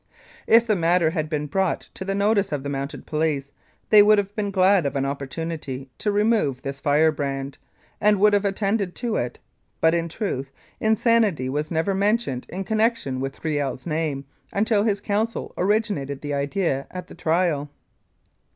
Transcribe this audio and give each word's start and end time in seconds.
If 0.47 0.65
the 0.65 0.75
matter 0.75 1.11
had 1.11 1.25
ever 1.25 1.29
been 1.29 1.45
brought 1.45 1.81
to 1.93 2.03
the 2.03 2.15
notice 2.15 2.51
of 2.51 2.63
the 2.63 2.69
Mounted 2.71 3.05
Police 3.05 3.51
they 3.91 4.01
would 4.01 4.17
have 4.17 4.35
been 4.35 4.49
glad 4.49 4.87
of 4.87 4.95
an 4.95 5.05
opportunity 5.05 5.91
to 5.99 6.11
remove 6.11 6.63
this 6.63 6.79
firebrand, 6.79 7.59
and 8.01 8.19
would 8.19 8.33
have 8.33 8.43
attended 8.43 8.95
to 8.95 9.17
it, 9.17 9.37
but, 9.79 9.93
in 9.93 10.09
truth, 10.09 10.49
insanity 10.79 11.49
was 11.49 11.69
never 11.69 11.93
mentioned 11.93 12.47
in 12.49 12.63
connection 12.63 13.19
with 13.19 13.43
Kiel's 13.43 13.85
name 13.85 14.25
until 14.51 14.81
his 14.81 15.01
counsel 15.01 15.53
originated 15.55 16.21
the 16.21 16.33
idea 16.33 16.87
at 16.89 17.05
the 17.05 17.13
trial. 17.13 17.69